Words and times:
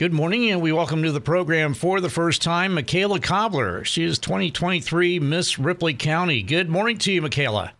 Good 0.00 0.14
morning, 0.14 0.50
and 0.50 0.62
we 0.62 0.72
welcome 0.72 1.02
to 1.02 1.12
the 1.12 1.20
program 1.20 1.74
for 1.74 2.00
the 2.00 2.08
first 2.08 2.40
time 2.40 2.74
Machaela 2.74 3.22
Cobler. 3.22 3.84
She 3.84 4.02
is 4.02 4.18
2023 4.18 5.18
Miss 5.18 5.58
Ripley 5.58 5.92
County. 5.92 6.40
Good 6.42 6.70
morning 6.70 6.96
to 6.96 7.12
you, 7.12 7.20
Machaela. 7.20 7.72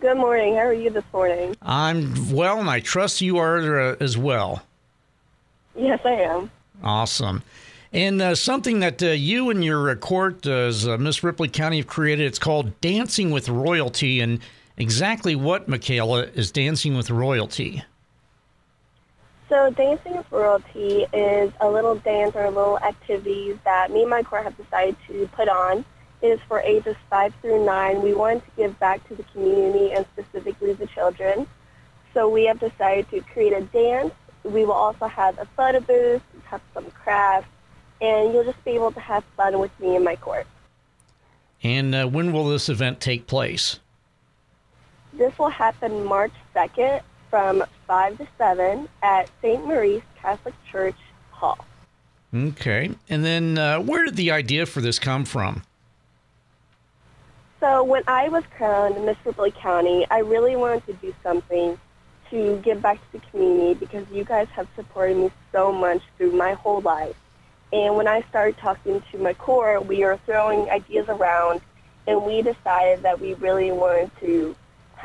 Good 0.00 0.16
morning. 0.16 0.54
How 0.54 0.62
are 0.62 0.72
you 0.72 0.90
this 0.90 1.04
morning? 1.12 1.54
I'm 1.62 2.32
well, 2.32 2.58
and 2.58 2.68
I 2.68 2.80
trust 2.80 3.20
you 3.20 3.38
are 3.38 3.78
uh, 3.78 3.96
as 4.00 4.18
well. 4.18 4.64
Yes, 5.76 6.00
I 6.04 6.14
am. 6.14 6.50
Awesome. 6.82 7.44
And 7.92 8.20
uh, 8.20 8.34
something 8.34 8.80
that 8.80 9.00
uh, 9.00 9.10
you 9.10 9.50
and 9.50 9.64
your 9.64 9.90
uh, 9.90 9.94
court 9.94 10.44
as 10.44 10.88
uh, 10.88 10.98
Miss 10.98 11.22
Ripley 11.22 11.46
County 11.46 11.76
have 11.76 11.86
created, 11.86 12.26
it's 12.26 12.40
called 12.40 12.80
Dancing 12.80 13.30
with 13.30 13.48
Royalty. 13.48 14.18
And 14.18 14.40
exactly 14.76 15.36
what, 15.36 15.68
Machaela, 15.68 16.36
is 16.36 16.50
Dancing 16.50 16.96
with 16.96 17.10
Royalty? 17.10 17.84
So, 19.48 19.70
Dancing 19.70 20.16
with 20.16 20.26
Royalty 20.32 21.06
is 21.12 21.52
a 21.60 21.70
little 21.70 21.94
dance 21.94 22.34
or 22.34 22.46
a 22.46 22.50
little 22.50 22.78
activities 22.80 23.56
that 23.64 23.92
me 23.92 24.00
and 24.00 24.10
my 24.10 24.24
court 24.24 24.42
have 24.42 24.56
decided 24.56 24.96
to 25.06 25.28
put 25.32 25.48
on. 25.48 25.84
It 26.20 26.28
is 26.28 26.40
for 26.48 26.60
ages 26.60 26.96
5 27.10 27.32
through 27.40 27.64
9. 27.64 28.02
We 28.02 28.12
want 28.12 28.44
to 28.44 28.50
give 28.56 28.76
back 28.80 29.06
to 29.08 29.14
the 29.14 29.22
community 29.24 29.92
and 29.92 30.04
specifically 30.14 30.72
the 30.72 30.88
children. 30.88 31.46
So 32.12 32.28
we 32.28 32.46
have 32.46 32.58
decided 32.58 33.08
to 33.10 33.20
create 33.20 33.52
a 33.52 33.60
dance. 33.60 34.12
We 34.42 34.64
will 34.64 34.72
also 34.72 35.06
have 35.06 35.38
a 35.38 35.46
photo 35.56 35.78
booth, 35.78 36.22
have 36.46 36.62
some 36.74 36.90
crafts, 36.90 37.48
and 38.00 38.32
you'll 38.32 38.44
just 38.44 38.64
be 38.64 38.72
able 38.72 38.90
to 38.92 39.00
have 39.00 39.22
fun 39.36 39.60
with 39.60 39.78
me 39.78 39.94
and 39.94 40.04
my 40.04 40.16
court. 40.16 40.46
And 41.62 41.94
uh, 41.94 42.06
when 42.08 42.32
will 42.32 42.48
this 42.48 42.68
event 42.68 43.00
take 43.00 43.28
place? 43.28 43.78
This 45.12 45.38
will 45.38 45.50
happen 45.50 46.04
March 46.04 46.32
2nd 46.54 47.02
from 47.30 47.64
5 47.86 48.18
to 48.18 48.26
7 48.38 48.88
at 49.02 49.30
St. 49.42 49.64
Maurice 49.66 50.02
Catholic 50.20 50.54
Church 50.70 50.96
Hall. 51.30 51.58
Okay. 52.34 52.90
And 53.08 53.24
then 53.24 53.58
uh, 53.58 53.80
where 53.80 54.04
did 54.04 54.16
the 54.16 54.30
idea 54.30 54.66
for 54.66 54.80
this 54.80 54.98
come 54.98 55.24
from? 55.24 55.62
So 57.60 57.82
when 57.82 58.02
I 58.06 58.28
was 58.28 58.44
crowned 58.56 59.04
Miss 59.06 59.16
Ripley 59.24 59.50
County, 59.50 60.06
I 60.10 60.18
really 60.18 60.56
wanted 60.56 60.86
to 60.86 60.92
do 60.94 61.14
something 61.22 61.78
to 62.30 62.60
give 62.62 62.82
back 62.82 62.96
to 62.96 63.18
the 63.18 63.26
community 63.30 63.74
because 63.74 64.06
you 64.12 64.24
guys 64.24 64.48
have 64.48 64.68
supported 64.76 65.16
me 65.16 65.30
so 65.52 65.72
much 65.72 66.02
through 66.16 66.32
my 66.32 66.52
whole 66.52 66.80
life. 66.80 67.16
And 67.72 67.96
when 67.96 68.06
I 68.06 68.22
started 68.28 68.58
talking 68.58 69.02
to 69.10 69.18
my 69.18 69.34
core, 69.34 69.80
we 69.80 70.04
were 70.04 70.18
throwing 70.26 70.68
ideas 70.70 71.06
around, 71.08 71.60
and 72.06 72.24
we 72.24 72.42
decided 72.42 73.02
that 73.02 73.20
we 73.20 73.34
really 73.34 73.72
wanted 73.72 74.10
to 74.20 74.54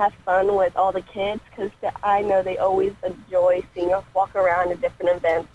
have 0.02 0.14
fun 0.26 0.56
with 0.56 0.76
all 0.76 0.92
the 0.92 1.02
kids 1.02 1.42
because 1.50 1.72
I 2.02 2.24
know 2.24 2.42
they 2.42 2.58
always 2.58 2.94
enjoy 3.06 3.64
seeing 3.76 3.94
us 3.94 4.04
walk 4.16 4.36
around 4.36 4.72
at 4.72 4.82
different 4.82 5.16
events. 5.16 5.50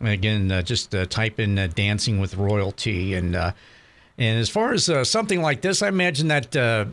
again, 0.00 0.50
uh, 0.50 0.62
just 0.62 0.94
uh, 0.94 1.06
type 1.06 1.38
in 1.38 1.58
uh, 1.58 1.68
"Dancing 1.68 2.20
with 2.20 2.34
Royalty." 2.34 3.14
And 3.14 3.36
uh, 3.36 3.52
and 4.18 4.40
as 4.40 4.48
far 4.48 4.72
as 4.72 4.88
uh, 4.88 5.04
something 5.04 5.42
like 5.42 5.60
this, 5.60 5.80
I 5.80 5.86
imagine 5.88 6.26
that 6.28 6.56
uh, 6.56 6.86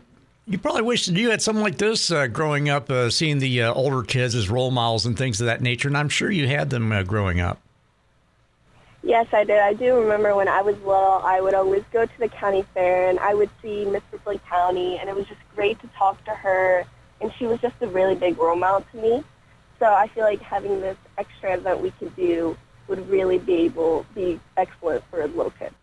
you 0.47 0.59
probably 0.59 0.83
wish 0.83 1.07
you 1.07 1.31
had 1.31 1.41
something 1.41 1.63
like 1.63 1.79
this 1.79 2.11
uh, 2.11 2.27
growing 2.27 2.69
up, 2.69 2.91
uh, 2.91 3.09
seeing 3.09 3.39
the 3.39 3.63
uh, 3.63 3.73
older 3.73 4.03
kids 4.03 4.35
as 4.35 4.47
role 4.47 4.69
models 4.69 5.07
and 5.07 5.17
things 5.17 5.41
of 5.41 5.47
that 5.47 5.61
nature. 5.61 5.87
And 5.87 5.97
I'm 5.97 6.09
sure 6.09 6.29
you 6.29 6.47
had 6.47 6.69
them 6.69 6.91
uh, 6.91 7.01
growing 7.01 7.39
up. 7.39 7.59
Yes, 9.05 9.27
I 9.31 9.43
did. 9.43 9.59
I 9.59 9.73
do 9.73 9.99
remember 9.99 10.35
when 10.35 10.47
I 10.47 10.63
was 10.63 10.75
little, 10.79 11.21
I 11.23 11.39
would 11.39 11.53
always 11.53 11.83
go 11.93 12.07
to 12.07 12.19
the 12.19 12.27
county 12.27 12.65
fair 12.73 13.07
and 13.07 13.19
I 13.19 13.35
would 13.35 13.51
see 13.61 13.85
Miss 13.85 14.01
Ripley 14.11 14.41
County, 14.49 14.97
and 14.97 15.07
it 15.07 15.15
was 15.15 15.27
just 15.27 15.39
great 15.55 15.79
to 15.81 15.87
talk 15.95 16.25
to 16.25 16.31
her. 16.31 16.85
And 17.21 17.31
she 17.37 17.45
was 17.45 17.61
just 17.61 17.75
a 17.81 17.87
really 17.87 18.15
big 18.15 18.35
role 18.39 18.55
model 18.55 18.83
to 18.91 18.97
me. 18.97 19.23
So 19.77 19.85
I 19.85 20.07
feel 20.07 20.23
like 20.23 20.41
having 20.41 20.81
this 20.81 20.97
extra 21.19 21.53
event 21.53 21.81
we 21.81 21.91
could 21.91 22.15
do 22.15 22.57
would 22.87 23.07
really 23.07 23.37
be 23.37 23.53
able 23.65 24.07
be 24.15 24.39
excellent 24.57 25.03
for 25.11 25.21
a 25.21 25.27
little 25.27 25.51
kids. 25.51 25.75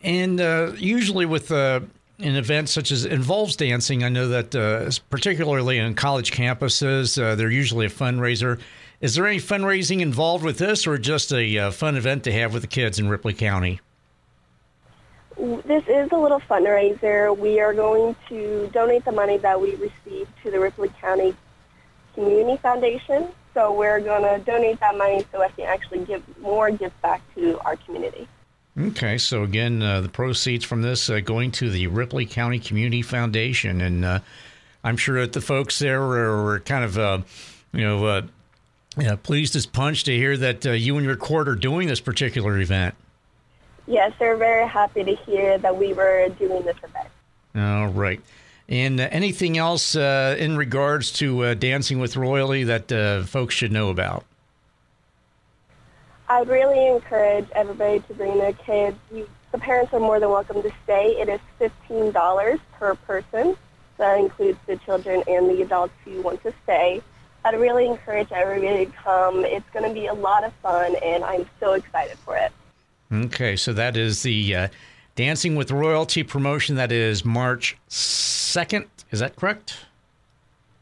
And 0.00 0.40
uh, 0.40 0.72
usually 0.76 1.26
with 1.26 1.50
uh, 1.50 1.80
an 2.20 2.36
event 2.36 2.68
such 2.68 2.92
as 2.92 3.04
involves 3.04 3.56
dancing, 3.56 4.04
I 4.04 4.08
know 4.08 4.28
that 4.28 4.54
uh, 4.54 4.88
particularly 5.10 5.80
on 5.80 5.94
college 5.94 6.30
campuses, 6.30 7.20
uh, 7.20 7.34
they're 7.34 7.50
usually 7.50 7.86
a 7.86 7.90
fundraiser. 7.90 8.60
Is 9.02 9.16
there 9.16 9.26
any 9.26 9.38
fundraising 9.38 10.00
involved 10.00 10.44
with 10.44 10.58
this, 10.58 10.86
or 10.86 10.96
just 10.96 11.32
a 11.32 11.58
uh, 11.58 11.70
fun 11.72 11.96
event 11.96 12.22
to 12.22 12.32
have 12.32 12.52
with 12.52 12.62
the 12.62 12.68
kids 12.68 13.00
in 13.00 13.08
Ripley 13.08 13.34
County? 13.34 13.80
This 15.36 15.82
is 15.88 16.12
a 16.12 16.16
little 16.16 16.38
fundraiser. 16.38 17.36
We 17.36 17.58
are 17.58 17.74
going 17.74 18.14
to 18.28 18.68
donate 18.68 19.04
the 19.04 19.10
money 19.10 19.38
that 19.38 19.60
we 19.60 19.74
receive 19.74 20.28
to 20.44 20.52
the 20.52 20.60
Ripley 20.60 20.88
County 21.00 21.34
Community 22.14 22.56
Foundation. 22.62 23.28
So 23.54 23.72
we're 23.72 23.98
going 23.98 24.22
to 24.22 24.44
donate 24.44 24.78
that 24.78 24.96
money 24.96 25.26
so 25.32 25.42
I 25.42 25.48
can 25.48 25.64
actually 25.64 26.04
give 26.04 26.22
more 26.40 26.70
gift 26.70 27.00
back 27.02 27.22
to 27.34 27.58
our 27.64 27.74
community. 27.74 28.28
Okay, 28.80 29.18
so 29.18 29.42
again, 29.42 29.82
uh, 29.82 30.00
the 30.00 30.08
proceeds 30.08 30.64
from 30.64 30.82
this 30.82 31.10
uh, 31.10 31.18
going 31.18 31.50
to 31.52 31.70
the 31.70 31.88
Ripley 31.88 32.24
County 32.24 32.60
Community 32.60 33.02
Foundation, 33.02 33.80
and 33.80 34.04
uh, 34.04 34.20
I'm 34.84 34.96
sure 34.96 35.20
that 35.22 35.32
the 35.32 35.40
folks 35.40 35.80
there 35.80 36.00
are, 36.00 36.44
were 36.44 36.60
kind 36.60 36.84
of, 36.84 36.96
uh, 36.96 37.18
you 37.72 37.82
know, 37.82 38.06
uh, 38.06 38.22
yeah, 38.96 39.16
pleased 39.16 39.56
as 39.56 39.66
punch 39.66 40.04
to 40.04 40.16
hear 40.16 40.36
that 40.36 40.66
uh, 40.66 40.72
you 40.72 40.96
and 40.96 41.06
your 41.06 41.16
court 41.16 41.48
are 41.48 41.54
doing 41.54 41.88
this 41.88 42.00
particular 42.00 42.58
event. 42.58 42.94
Yes, 43.86 44.12
they're 44.18 44.36
very 44.36 44.68
happy 44.68 45.02
to 45.04 45.14
hear 45.14 45.58
that 45.58 45.76
we 45.76 45.92
were 45.92 46.28
doing 46.38 46.62
this 46.62 46.76
event. 46.78 47.08
All 47.54 47.88
right. 47.88 48.20
And 48.68 49.00
uh, 49.00 49.08
anything 49.10 49.58
else 49.58 49.96
uh, 49.96 50.36
in 50.38 50.56
regards 50.56 51.12
to 51.12 51.44
uh, 51.44 51.54
Dancing 51.54 51.98
with 51.98 52.16
Royalty 52.16 52.64
that 52.64 52.92
uh, 52.92 53.24
folks 53.24 53.54
should 53.54 53.72
know 53.72 53.90
about? 53.90 54.24
I'd 56.28 56.48
really 56.48 56.86
encourage 56.88 57.46
everybody 57.54 58.00
to 58.00 58.14
bring 58.14 58.38
their 58.38 58.54
kids. 58.54 58.96
You, 59.12 59.28
the 59.50 59.58
parents 59.58 59.92
are 59.92 60.00
more 60.00 60.18
than 60.18 60.30
welcome 60.30 60.62
to 60.62 60.72
stay. 60.84 61.16
It 61.20 61.28
is 61.28 61.40
$15 61.90 62.60
per 62.72 62.94
person. 62.94 63.56
That 63.98 64.18
includes 64.18 64.58
the 64.66 64.76
children 64.76 65.22
and 65.26 65.50
the 65.50 65.60
adults 65.60 65.92
who 66.04 66.22
want 66.22 66.42
to 66.44 66.54
stay. 66.62 67.02
I'd 67.44 67.58
really 67.58 67.86
encourage 67.86 68.30
everybody 68.30 68.86
to 68.86 68.92
come. 68.92 69.44
It's 69.44 69.68
going 69.72 69.88
to 69.88 69.92
be 69.92 70.06
a 70.06 70.14
lot 70.14 70.44
of 70.44 70.52
fun, 70.62 70.94
and 71.02 71.24
I'm 71.24 71.46
so 71.58 71.72
excited 71.72 72.18
for 72.18 72.36
it. 72.36 72.52
Okay, 73.12 73.56
so 73.56 73.72
that 73.72 73.96
is 73.96 74.22
the 74.22 74.54
uh, 74.54 74.68
Dancing 75.16 75.56
with 75.56 75.70
Royalty 75.70 76.22
promotion. 76.22 76.76
That 76.76 76.92
is 76.92 77.24
March 77.24 77.76
2nd. 77.90 78.86
Is 79.10 79.20
that 79.20 79.36
correct? 79.36 79.76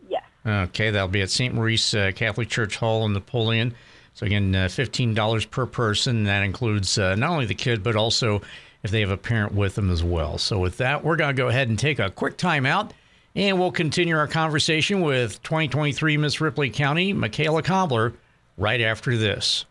Yes. 0.09 0.23
Okay, 0.47 0.91
that'll 0.91 1.09
be 1.09 1.23
at 1.23 1.31
St. 1.31 1.55
Maurice 1.55 1.95
uh, 1.95 2.12
Catholic 2.15 2.49
Church 2.49 2.77
Hall 2.77 3.05
in 3.07 3.15
Napoleon. 3.15 3.75
So, 4.15 4.27
again, 4.27 4.55
uh, 4.55 4.67
$15 4.67 5.51
per 5.51 5.67
person. 5.67 6.25
That 6.25 6.43
includes 6.43 6.99
uh, 6.99 7.15
not 7.15 7.31
only 7.31 7.47
the 7.47 7.55
kid, 7.55 7.83
but 7.83 7.97
also 7.97 8.43
if 8.83 8.91
they 8.91 9.01
have 9.01 9.11
a 9.11 9.17
parent 9.17 9.55
with 9.55 9.75
them 9.75 9.91
as 9.91 10.05
well. 10.05 10.37
So, 10.37 10.59
with 10.59 10.77
that, 10.77 11.03
we're 11.03 11.17
going 11.17 11.35
to 11.35 11.43
go 11.43 11.49
ahead 11.49 11.69
and 11.69 11.79
take 11.79 11.99
a 11.99 12.11
quick 12.11 12.37
time 12.37 12.67
out. 12.67 12.93
And 13.37 13.61
we'll 13.61 13.71
continue 13.71 14.17
our 14.17 14.27
conversation 14.27 15.03
with 15.03 15.43
2023 15.43 16.17
Miss 16.17 16.41
Ripley 16.41 16.71
County, 16.71 17.15
Machaela 17.15 17.62
Cobler, 17.62 18.12
right 18.56 18.81
after 18.81 19.17
this. 19.17 19.67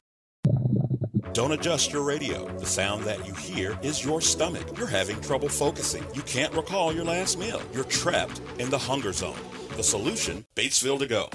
Don't 1.34 1.52
adjust 1.52 1.92
your 1.92 2.04
radio. 2.04 2.48
The 2.58 2.66
sound 2.66 3.04
that 3.04 3.26
you 3.28 3.34
hear 3.34 3.78
is 3.84 4.04
your 4.04 4.22
stomach. 4.22 4.78
You're 4.78 4.88
having 4.88 5.20
trouble 5.22 5.50
focusing. 5.50 6.04
You 6.14 6.22
can't 6.24 6.54
recall 6.54 6.94
your 6.94 7.06
last 7.06 7.38
meal. 7.38 7.62
You're 7.74 7.84
trapped 7.84 8.42
in 8.58 8.70
the 8.70 8.78
hunger 8.78 9.14
zone. 9.14 9.38
The 9.76 9.84
solution, 9.84 10.46
Batesville 10.56 11.00
to 11.00 11.06
go. 11.06 11.30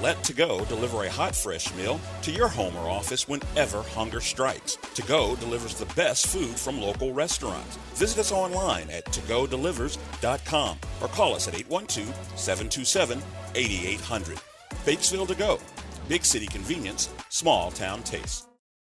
Let 0.00 0.24
To 0.24 0.32
Go 0.32 0.64
deliver 0.64 1.04
a 1.04 1.10
hot, 1.10 1.36
fresh 1.36 1.74
meal 1.74 2.00
to 2.22 2.30
your 2.30 2.48
home 2.48 2.74
or 2.76 2.88
office 2.88 3.28
whenever 3.28 3.82
hunger 3.82 4.20
strikes. 4.20 4.76
To 4.94 5.02
Go 5.02 5.36
delivers 5.36 5.74
the 5.74 5.92
best 5.94 6.26
food 6.28 6.58
from 6.58 6.80
local 6.80 7.12
restaurants. 7.12 7.76
Visit 7.94 8.20
us 8.20 8.32
online 8.32 8.88
at 8.88 9.04
togodelivers.com 9.06 10.78
or 11.02 11.08
call 11.08 11.34
us 11.34 11.48
at 11.48 11.54
812 11.54 12.14
727 12.34 13.22
8800. 13.54 14.38
Batesville 14.86 15.28
To 15.28 15.34
Go. 15.34 15.58
Big 16.08 16.24
city 16.24 16.46
convenience, 16.46 17.10
small 17.28 17.70
town 17.70 18.02
taste. 18.02 18.48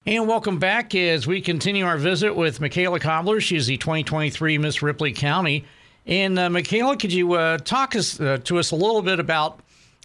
And 0.06 0.28
welcome 0.28 0.60
back 0.60 0.94
as 0.94 1.26
we 1.26 1.42
continue 1.42 1.86
our 1.86 1.98
visit 1.98 2.36
with 2.36 2.60
Machaela 2.60 3.02
Cobler. 3.02 3.42
She 3.42 3.56
is 3.56 3.66
the 3.66 3.78
2023 3.78 4.60
Miss 4.60 4.84
Ripley 4.84 5.14
County. 5.14 5.66
And 6.06 6.38
uh, 6.38 6.50
Machaela, 6.50 7.00
could 7.00 7.14
you 7.14 7.34
uh, 7.34 7.58
talk 7.58 7.96
us, 7.96 8.20
uh, 8.20 8.38
to 8.44 8.60
us 8.60 8.72
a 8.72 8.76
little 8.76 9.02
bit 9.02 9.20
about 9.20 9.62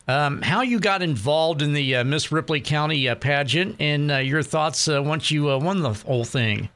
um, 0.09 0.43
how 0.43 0.63
you 0.63 0.79
got 0.79 1.03
involved 1.03 1.63
in 1.63 1.73
the 1.73 1.97
uh, 1.97 2.05
Miss 2.05 2.31
Ripley 2.31 2.61
County 2.61 3.09
uh, 3.09 3.15
pageant 3.15 3.77
and 3.81 4.11
uh, 4.11 4.17
your 4.17 4.43
thoughts 4.43 4.87
once 4.89 5.31
you 5.31 5.45
won 5.45 5.83
the 5.83 5.93
whole 5.93 6.25
thing? 6.25 6.69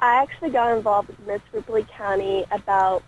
I 0.00 0.22
actually 0.22 0.50
got 0.50 0.76
involved 0.76 1.08
with 1.08 1.26
Miss 1.26 1.40
Ripley 1.52 1.84
County 1.84 2.44
about 2.50 3.02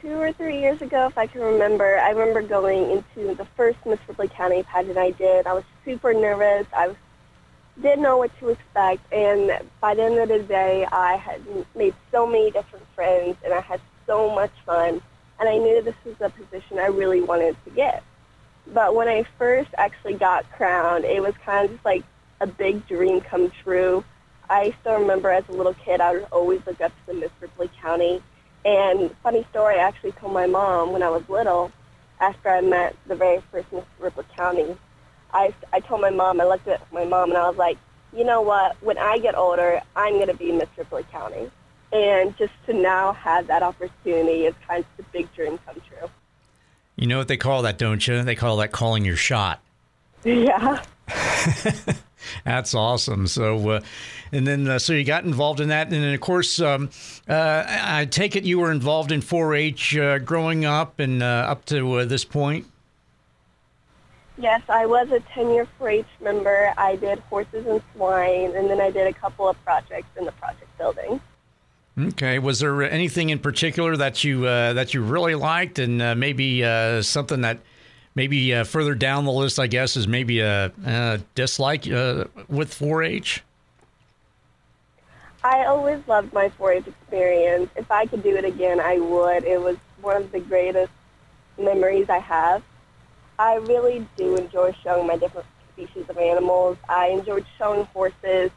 two 0.00 0.18
or 0.18 0.32
three 0.32 0.60
years 0.60 0.82
ago, 0.82 1.06
if 1.06 1.16
I 1.16 1.26
can 1.26 1.40
remember. 1.40 1.98
I 1.98 2.10
remember 2.10 2.42
going 2.42 2.90
into 2.90 3.34
the 3.34 3.46
first 3.56 3.78
Miss 3.86 3.98
Ripley 4.08 4.28
County 4.28 4.62
pageant 4.64 4.98
I 4.98 5.12
did. 5.12 5.46
I 5.46 5.52
was 5.52 5.64
super 5.84 6.12
nervous. 6.12 6.66
I 6.76 6.88
was, 6.88 6.96
didn't 7.80 8.02
know 8.02 8.18
what 8.18 8.36
to 8.40 8.48
expect, 8.48 9.10
and 9.12 9.66
by 9.80 9.94
the 9.94 10.02
end 10.02 10.18
of 10.18 10.28
the 10.28 10.40
day, 10.40 10.86
I 10.92 11.16
had 11.16 11.40
made 11.74 11.94
so 12.10 12.26
many 12.26 12.50
different 12.50 12.84
friends, 12.94 13.36
and 13.44 13.54
I 13.54 13.60
had 13.60 13.80
so 14.06 14.34
much 14.34 14.50
fun, 14.66 15.00
and 15.38 15.48
I 15.48 15.56
knew 15.56 15.80
this 15.82 15.94
was 16.04 16.16
a 16.20 16.28
position 16.30 16.78
I 16.78 16.86
really 16.86 17.22
wanted 17.22 17.56
to 17.64 17.70
get. 17.70 18.02
But 18.66 18.94
when 18.94 19.08
I 19.08 19.24
first 19.38 19.70
actually 19.76 20.14
got 20.14 20.50
crowned, 20.52 21.04
it 21.04 21.20
was 21.22 21.34
kind 21.44 21.64
of 21.64 21.72
just 21.72 21.84
like 21.84 22.04
a 22.40 22.46
big 22.46 22.86
dream 22.86 23.20
come 23.20 23.50
true. 23.62 24.04
I 24.48 24.74
still 24.80 24.98
remember 24.98 25.30
as 25.30 25.44
a 25.48 25.52
little 25.52 25.74
kid, 25.74 26.00
I 26.00 26.12
would 26.12 26.26
always 26.32 26.60
look 26.66 26.80
up 26.80 26.92
to 26.92 27.12
the 27.12 27.14
Miss 27.14 27.30
Ripley 27.40 27.70
County. 27.80 28.22
And 28.64 29.14
funny 29.22 29.46
story, 29.50 29.76
I 29.76 29.82
actually 29.82 30.12
told 30.12 30.32
my 30.32 30.46
mom 30.46 30.92
when 30.92 31.02
I 31.02 31.08
was 31.08 31.22
little, 31.28 31.72
after 32.20 32.50
I 32.50 32.60
met 32.60 32.94
the 33.06 33.14
very 33.14 33.42
first 33.50 33.72
Miss 33.72 33.84
Ripley 33.98 34.24
County, 34.36 34.76
I, 35.32 35.54
I 35.72 35.80
told 35.80 36.00
my 36.00 36.10
mom, 36.10 36.40
I 36.40 36.44
looked 36.44 36.68
at 36.68 36.80
my 36.92 37.04
mom 37.04 37.30
and 37.30 37.38
I 37.38 37.48
was 37.48 37.56
like, 37.56 37.78
you 38.12 38.24
know 38.24 38.42
what, 38.42 38.76
when 38.82 38.98
I 38.98 39.18
get 39.18 39.36
older, 39.36 39.80
I'm 39.94 40.14
going 40.14 40.26
to 40.26 40.34
be 40.34 40.52
Miss 40.52 40.68
Ripley 40.76 41.04
County. 41.04 41.50
And 41.92 42.36
just 42.36 42.52
to 42.66 42.72
now 42.72 43.12
have 43.12 43.46
that 43.46 43.62
opportunity 43.62 44.46
is 44.46 44.54
kind 44.66 44.84
of 44.84 44.96
the 44.96 45.04
big 45.12 45.32
dream 45.34 45.58
come 45.64 45.80
true. 45.88 46.08
You 47.00 47.06
know 47.06 47.16
what 47.16 47.28
they 47.28 47.38
call 47.38 47.62
that, 47.62 47.78
don't 47.78 48.06
you? 48.06 48.22
They 48.22 48.34
call 48.34 48.58
that 48.58 48.72
calling 48.72 49.06
your 49.06 49.16
shot. 49.16 49.62
Yeah. 50.22 50.82
That's 52.44 52.74
awesome. 52.74 53.26
So, 53.26 53.70
uh, 53.70 53.80
and 54.32 54.46
then 54.46 54.68
uh, 54.68 54.78
so 54.78 54.92
you 54.92 55.02
got 55.02 55.24
involved 55.24 55.60
in 55.60 55.68
that, 55.68 55.86
and 55.86 55.96
then 55.96 56.12
of 56.12 56.20
course, 56.20 56.60
um, 56.60 56.90
uh, 57.26 57.64
I 57.66 58.04
take 58.04 58.36
it 58.36 58.44
you 58.44 58.58
were 58.58 58.70
involved 58.70 59.12
in 59.12 59.22
4-H 59.22 59.96
uh, 59.96 60.18
growing 60.18 60.66
up 60.66 61.00
and 61.00 61.22
uh, 61.22 61.46
up 61.48 61.64
to 61.66 62.00
uh, 62.00 62.04
this 62.04 62.26
point. 62.26 62.66
Yes, 64.36 64.60
I 64.68 64.84
was 64.84 65.10
a 65.10 65.20
10-year 65.20 65.66
4-H 65.80 66.04
member. 66.20 66.74
I 66.76 66.96
did 66.96 67.18
horses 67.30 67.66
and 67.66 67.80
swine, 67.94 68.54
and 68.54 68.68
then 68.68 68.78
I 68.78 68.90
did 68.90 69.06
a 69.06 69.14
couple 69.14 69.48
of 69.48 69.56
projects 69.64 70.08
in 70.18 70.26
the 70.26 70.32
project 70.32 70.76
building. 70.76 71.18
Okay. 72.08 72.38
Was 72.38 72.60
there 72.60 72.82
anything 72.82 73.30
in 73.30 73.38
particular 73.38 73.96
that 73.96 74.24
you 74.24 74.46
uh, 74.46 74.72
that 74.74 74.94
you 74.94 75.02
really 75.02 75.34
liked, 75.34 75.78
and 75.78 76.00
uh, 76.00 76.14
maybe 76.14 76.64
uh, 76.64 77.02
something 77.02 77.42
that 77.42 77.58
maybe 78.14 78.54
uh, 78.54 78.64
further 78.64 78.94
down 78.94 79.24
the 79.24 79.32
list, 79.32 79.58
I 79.58 79.66
guess, 79.66 79.96
is 79.96 80.08
maybe 80.08 80.40
a, 80.40 80.72
a 80.84 81.20
dislike 81.34 81.90
uh, 81.90 82.24
with 82.48 82.76
4-H? 82.76 83.42
I 85.42 85.64
always 85.64 86.00
loved 86.06 86.32
my 86.32 86.50
4-H 86.50 86.86
experience. 86.86 87.70
If 87.76 87.90
I 87.90 88.06
could 88.06 88.22
do 88.22 88.36
it 88.36 88.44
again, 88.44 88.80
I 88.80 88.98
would. 88.98 89.44
It 89.44 89.60
was 89.60 89.76
one 90.02 90.16
of 90.16 90.32
the 90.32 90.40
greatest 90.40 90.92
memories 91.58 92.10
I 92.10 92.18
have. 92.18 92.62
I 93.38 93.54
really 93.56 94.06
do 94.16 94.36
enjoy 94.36 94.74
showing 94.82 95.06
my 95.06 95.16
different 95.16 95.46
species 95.72 96.04
of 96.08 96.18
animals. 96.18 96.76
I 96.88 97.08
enjoyed 97.08 97.46
showing 97.56 97.86
horses, 97.86 98.50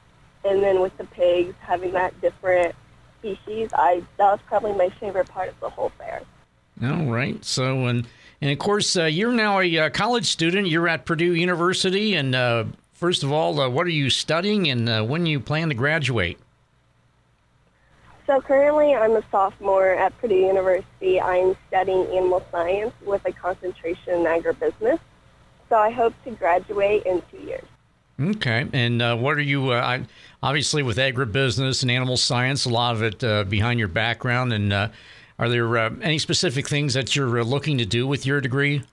and 0.44 0.62
then 0.62 0.82
with 0.82 0.98
the 0.98 1.06
pigs, 1.06 1.56
having 1.62 1.94
that 1.94 2.20
different 2.20 2.76
species. 3.24 3.70
I 3.74 4.04
that 4.18 4.32
was 4.32 4.40
probably 4.48 4.74
my 4.74 4.90
favorite 5.00 5.30
part 5.30 5.50
of 5.50 5.60
the 5.60 5.70
whole 5.70 5.92
fair. 5.98 6.22
All 6.84 7.06
right. 7.06 7.44
So 7.44 7.88
and 7.88 8.06
and 8.42 8.52
of 8.52 8.60
course 8.60 8.98
uh, 8.98 9.06
you're 9.06 9.32
now 9.32 9.60
a 9.60 9.78
uh, 9.80 9.90
college 9.90 10.28
student. 10.28 10.68
You're 10.68 10.88
at 10.88 11.06
Purdue 11.06 11.34
University, 11.34 12.16
and 12.16 12.36
uh, 12.36 12.66
first 12.92 13.24
of 13.24 13.32
all, 13.32 13.60
uh, 13.60 13.70
what 13.70 13.88
are 13.88 13.92
you 13.92 14.10
studying, 14.10 14.70
and 14.70 14.90
uh, 14.90 15.04
when 15.04 15.26
you 15.26 15.40
plan 15.40 15.70
to 15.70 15.76
graduate? 15.76 16.38
So 18.26 18.40
currently, 18.40 18.96
I'm 18.96 19.16
a 19.18 19.24
sophomore 19.32 19.90
at 19.90 20.18
Purdue 20.20 20.36
University. 20.36 21.20
I'm 21.20 21.58
studying 21.68 22.06
animal 22.08 22.44
science 22.52 22.94
with 23.06 23.26
a 23.26 23.34
concentration 23.34 24.14
in 24.14 24.24
agribusiness. 24.24 25.00
So 25.70 25.76
I 25.76 25.90
hope 25.90 26.14
to 26.24 26.32
graduate 26.32 27.04
in 27.04 27.22
two 27.32 27.40
years. 27.40 27.66
Okay, 28.20 28.68
and 28.74 29.02
uh, 29.02 29.16
what 29.18 29.38
are 29.38 29.42
you? 29.42 29.72
Uh, 29.72 29.82
I, 29.82 30.06
obviously, 30.44 30.84
with 30.84 30.98
agribusiness 30.98 31.82
and 31.82 31.90
animal 31.90 32.18
science, 32.18 32.66
a 32.66 32.70
lot 32.70 32.94
of 32.96 33.02
it 33.02 33.24
uh, 33.24 33.44
behind 33.46 33.80
your 33.80 33.88
background. 33.88 34.54
And 34.54 34.72
uh, 34.72 34.90
are 35.40 35.50
there 35.50 35.78
uh, 35.78 35.90
any 36.02 36.20
specific 36.20 36.68
things 36.68 36.94
that 36.94 37.16
you're 37.16 37.40
uh, 37.40 37.44
looking 37.44 37.80
to 37.80 37.86
do 37.86 38.06
with 38.06 38.26
your 38.28 38.42
degree? 38.42 38.84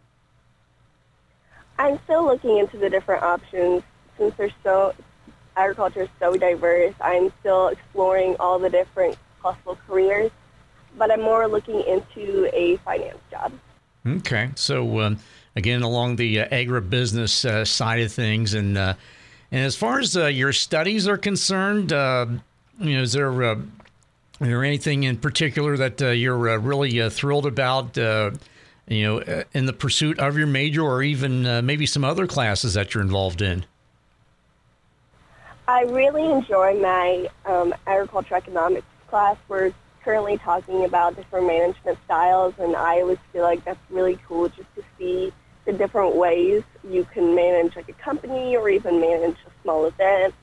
I'm 1.78 1.98
still 2.04 2.24
looking 2.24 2.58
into 2.58 2.78
the 2.78 2.88
different 2.88 3.22
options 3.22 3.82
since 4.16 4.34
there's 4.36 4.52
so 4.62 4.94
agriculture 5.56 6.02
is 6.02 6.08
so 6.18 6.36
diverse. 6.36 6.94
I'm 7.00 7.32
still 7.40 7.68
exploring 7.68 8.36
all 8.40 8.58
the 8.58 8.70
different 8.70 9.18
possible 9.42 9.76
careers, 9.86 10.30
but 10.96 11.10
I'm 11.10 11.20
more 11.20 11.46
looking 11.48 11.80
into 11.80 12.48
a 12.54 12.76
finance 12.78 13.18
job. 13.30 13.52
Okay, 14.06 14.50
so. 14.54 15.00
Um, 15.00 15.18
again 15.56 15.82
along 15.82 16.16
the 16.16 16.40
uh, 16.40 16.48
agribusiness 16.48 17.44
uh, 17.44 17.64
side 17.64 18.00
of 18.00 18.12
things. 18.12 18.54
And 18.54 18.76
uh, 18.76 18.94
and 19.52 19.64
as 19.64 19.76
far 19.76 19.98
as 19.98 20.16
uh, 20.16 20.26
your 20.26 20.52
studies 20.52 21.08
are 21.08 21.18
concerned, 21.18 21.92
uh, 21.92 22.26
you 22.78 22.96
know, 22.96 23.02
is 23.02 23.12
there 23.12 23.42
uh, 23.42 23.54
is 23.54 24.48
there 24.48 24.64
anything 24.64 25.04
in 25.04 25.16
particular 25.16 25.76
that 25.76 26.00
you're 26.00 26.58
really 26.58 27.08
thrilled 27.10 27.46
about? 27.46 27.96
you 28.88 29.04
know, 29.04 29.44
in 29.52 29.66
the 29.66 29.72
pursuit 29.72 30.18
of 30.18 30.36
your 30.36 30.48
major, 30.48 30.82
or 30.82 31.00
even 31.00 31.64
maybe 31.64 31.86
some 31.86 32.04
other 32.04 32.26
classes 32.26 32.74
that 32.74 32.92
you're 32.92 33.04
involved 33.04 33.40
in. 33.40 33.64
I 35.68 35.82
really 35.82 36.28
enjoy 36.28 36.80
my 36.80 37.28
um, 37.46 37.72
agriculture 37.86 38.34
economics 38.34 38.86
class. 39.06 39.36
We're 39.46 39.72
currently 40.02 40.36
talking 40.38 40.84
about 40.84 41.14
different 41.14 41.46
management 41.46 41.96
styles, 42.06 42.54
and 42.58 42.74
I 42.74 43.00
always 43.00 43.18
feel 43.32 43.42
like 43.42 43.64
that's 43.64 43.78
really 43.88 44.18
cool 44.26 44.48
just 44.48 44.74
to 44.74 44.82
see 44.98 45.32
the 45.70 45.78
different 45.78 46.16
ways 46.16 46.62
you 46.88 47.06
can 47.12 47.34
manage 47.34 47.76
like 47.76 47.88
a 47.88 47.92
company 47.92 48.56
or 48.56 48.68
even 48.68 49.00
manage 49.00 49.36
a 49.46 49.62
small 49.62 49.86
event. 49.86 50.34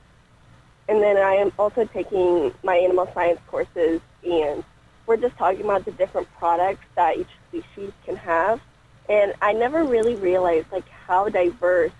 And 0.88 1.02
then 1.02 1.18
I 1.18 1.34
am 1.34 1.52
also 1.58 1.84
taking 1.84 2.52
my 2.62 2.76
animal 2.76 3.10
science 3.12 3.40
courses, 3.46 4.00
and 4.24 4.64
we're 5.06 5.18
just 5.18 5.36
talking 5.36 5.62
about 5.62 5.84
the 5.84 5.90
different 5.92 6.28
products 6.38 6.84
that 6.96 7.18
each 7.18 7.28
species 7.48 7.92
can 8.06 8.16
have. 8.16 8.60
And 9.08 9.34
I 9.42 9.52
never 9.52 9.84
really 9.84 10.14
realized 10.14 10.72
like 10.72 10.88
how 10.88 11.28
diverse 11.28 11.92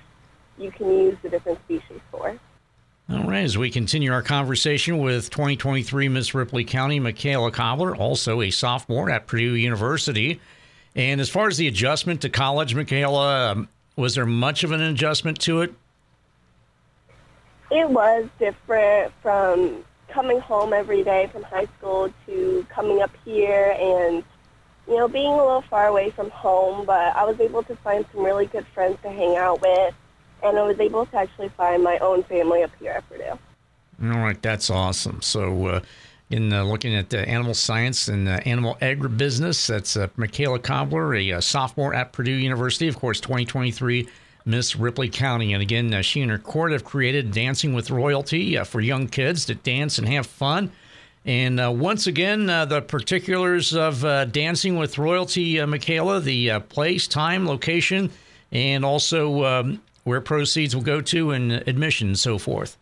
you 0.57 0.71
can 0.71 0.91
use 0.91 1.17
the 1.23 1.29
different 1.29 1.59
species 1.65 2.01
for. 2.11 2.39
All 3.11 3.25
right, 3.25 3.45
as 3.45 3.57
we 3.57 3.71
continue 3.71 4.13
our 4.13 4.23
conversation 4.23 4.99
with 4.99 5.31
2023 5.31 6.09
Miss 6.09 6.35
Ripley 6.35 6.65
County 6.65 7.01
Machaela 7.01 7.53
Cobler, 7.53 7.97
also 7.97 8.41
a 8.43 8.51
sophomore 8.51 9.11
at 9.11 9.27
Purdue 9.27 9.55
University. 9.55 10.41
And 10.99 11.21
as 11.21 11.31
far 11.31 11.47
as 11.47 11.57
the 11.57 11.69
adjustment 11.69 12.23
to 12.23 12.29
college, 12.29 12.75
Machaela, 12.75 13.53
um, 13.53 13.69
was 13.95 14.17
there 14.17 14.27
much 14.27 14.65
of 14.65 14.73
an 14.73 14.81
adjustment 14.81 15.39
to 15.43 15.61
it? 15.61 15.73
It 17.71 17.89
was 17.89 18.29
different 18.41 19.13
from 19.23 19.85
coming 20.09 20.41
home 20.41 20.73
every 20.73 21.05
day 21.05 21.29
from 21.33 21.45
high 21.45 21.69
school 21.79 22.13
to 22.27 22.67
coming 22.69 23.01
up 23.01 23.13
here 23.25 23.77
and, 23.79 24.25
you 24.89 24.97
know, 24.97 25.07
being 25.07 25.31
a 25.31 25.37
little 25.37 25.63
far 25.63 25.87
away 25.87 26.11
from 26.11 26.31
home. 26.31 26.85
But 26.85 27.15
I 27.15 27.25
was 27.25 27.39
able 27.39 27.63
to 27.63 27.77
find 27.77 28.05
some 28.13 28.25
really 28.25 28.47
good 28.47 28.67
friends 28.75 28.99
to 29.03 29.11
hang 29.11 29.37
out 29.37 29.63
with, 29.63 29.95
and 30.43 30.59
I 30.59 30.63
was 30.67 30.81
able 30.81 31.07
to 31.07 31.17
actually 31.17 31.51
find 31.51 31.85
my 31.85 31.99
own 31.99 32.25
family 32.25 32.65
up 32.65 32.73
here 32.81 32.91
at 32.91 33.09
Purdue. 33.09 33.39
All 34.03 34.19
right, 34.19 34.41
that's 34.43 34.69
awesome. 34.69 35.23
So, 35.23 35.67
uh, 35.67 35.81
in 36.31 36.53
uh, 36.53 36.63
looking 36.63 36.95
at 36.95 37.13
uh, 37.15 37.19
animal 37.19 37.55
science 37.55 38.09
and 38.09 38.29
uh, 38.29 38.41
animal 38.45 38.77
agribusiness. 38.83 39.67
That's 39.67 39.97
uh, 39.97 40.09
Machaela 40.17 40.63
Cobler, 40.63 41.15
a, 41.15 41.31
a, 41.31 41.39
uh, 41.39 41.41
sophomore 41.41 41.95
at 41.95 42.13
Purdue 42.13 42.33
University, 42.33 42.89
of 42.89 42.97
course, 42.97 43.21
2023 43.21 44.09
Miss 44.45 44.77
Ripley 44.77 45.09
County. 45.09 45.53
And 45.53 45.63
again, 45.63 46.03
she 46.03 46.21
and 46.21 46.31
her 46.31 46.39
court 46.39 46.73
have 46.73 46.85
created 46.85 47.33
Dancing 47.33 47.73
with 47.75 47.91
Royalty 47.91 48.57
for 48.65 48.81
young 48.81 49.09
kids 49.09 49.45
to 49.47 49.55
dance 49.55 49.99
and 49.99 50.09
have 50.09 50.27
fun. 50.27 50.73
And 51.25 51.79
once 51.79 52.07
again, 52.07 52.47
the 52.47 52.83
particulars 52.87 53.75
of 53.75 54.01
Dancing 54.33 54.79
with 54.79 54.97
Royalty, 54.97 55.57
Machaela, 55.57 56.23
the 56.23 56.61
place, 56.61 57.07
time, 57.07 57.47
location, 57.47 58.11
and 58.51 58.87
also 58.87 59.45
um, 59.45 59.83
where 60.05 60.23
proceeds 60.23 60.75
will 60.75 60.83
go 60.83 61.03
to 61.03 61.33
and 61.33 61.53
admission 61.53 62.09
and 62.09 62.19
so 62.19 62.39
forth. 62.39 62.79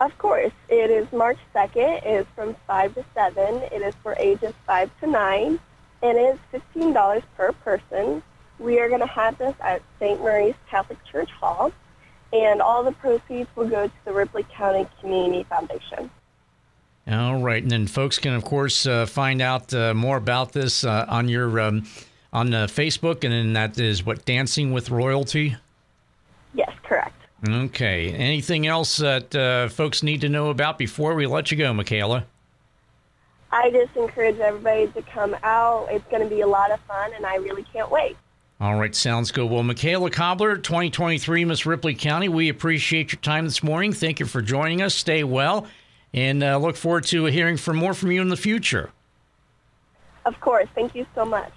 Of 0.00 0.16
course, 0.18 0.52
it 0.80 0.90
is 0.90 1.10
March 1.12 1.38
2nd. 1.54 2.04
It 2.04 2.20
is 2.20 2.26
from 2.34 2.56
5 2.66 2.94
to 2.94 3.04
7. 3.14 3.54
It 3.72 3.82
is 3.82 3.94
for 4.02 4.14
ages 4.18 4.52
5 4.66 4.90
to 5.00 5.06
9, 5.06 5.60
and 6.02 6.18
it 6.18 6.38
is 6.54 6.62
$15 6.76 7.22
per 7.36 7.52
person. 7.52 8.22
We 8.58 8.78
are 8.80 8.88
going 8.88 9.00
to 9.00 9.06
have 9.06 9.36
this 9.38 9.54
at 9.60 9.82
St. 9.98 10.22
Mary's 10.22 10.54
Catholic 10.68 10.98
Church 11.04 11.30
Hall, 11.30 11.72
and 12.32 12.62
all 12.62 12.82
the 12.82 12.92
proceeds 12.92 13.48
will 13.56 13.68
go 13.68 13.86
to 13.86 14.04
the 14.04 14.12
Ripley 14.12 14.44
County 14.54 14.86
Community 15.00 15.44
Foundation. 15.44 16.10
All 17.06 17.42
right, 17.42 17.62
and 17.62 17.70
then 17.70 17.86
folks 17.86 18.18
can, 18.18 18.32
of 18.32 18.44
course, 18.44 18.86
uh, 18.86 19.04
find 19.04 19.42
out 19.42 19.74
uh, 19.74 19.92
more 19.92 20.16
about 20.16 20.52
this 20.52 20.84
uh, 20.84 21.04
on 21.08 21.28
your 21.28 21.60
um, 21.60 21.84
on 22.32 22.54
uh, 22.54 22.66
Facebook, 22.66 23.24
and 23.24 23.32
then 23.32 23.52
that 23.52 23.78
is 23.78 24.04
what 24.04 24.24
Dancing 24.24 24.72
with 24.72 24.90
Royalty. 24.90 25.56
Okay. 27.48 28.12
Anything 28.12 28.66
else 28.66 28.96
that 28.98 29.34
uh, 29.34 29.68
folks 29.68 30.02
need 30.02 30.20
to 30.22 30.28
know 30.28 30.50
about 30.50 30.78
before 30.78 31.14
we 31.14 31.26
let 31.26 31.50
you 31.50 31.56
go, 31.56 31.72
Machaela? 31.72 32.24
I 33.52 33.70
just 33.70 33.96
encourage 33.96 34.38
everybody 34.40 34.88
to 34.88 35.02
come 35.02 35.36
out. 35.42 35.88
It's 35.90 36.04
going 36.10 36.22
to 36.22 36.28
be 36.28 36.40
a 36.40 36.46
lot 36.46 36.70
of 36.70 36.80
fun, 36.80 37.12
and 37.14 37.24
I 37.24 37.36
really 37.36 37.64
can't 37.72 37.90
wait. 37.90 38.16
All 38.60 38.76
right, 38.76 38.94
sounds 38.94 39.30
good. 39.30 39.50
Well, 39.50 39.62
Machaela 39.62 40.10
Cobler, 40.10 40.56
2023 40.56 41.44
Miss 41.44 41.66
Ripley 41.66 41.94
County, 41.94 42.28
we 42.28 42.48
appreciate 42.48 43.12
your 43.12 43.20
time 43.20 43.44
this 43.44 43.62
morning. 43.62 43.92
Thank 43.92 44.20
you 44.20 44.26
for 44.26 44.42
joining 44.42 44.80
us. 44.80 44.94
Stay 44.94 45.22
well, 45.22 45.66
and 46.12 46.42
uh, 46.42 46.56
look 46.58 46.76
forward 46.76 47.04
to 47.06 47.26
hearing 47.26 47.56
from 47.56 47.76
more 47.76 47.94
from 47.94 48.10
you 48.10 48.22
in 48.22 48.28
the 48.28 48.36
future. 48.36 48.90
Of 50.24 50.40
course. 50.40 50.68
Thank 50.74 50.94
you 50.94 51.06
so 51.14 51.24
much. 51.24 51.52